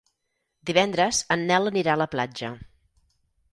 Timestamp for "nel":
1.53-1.71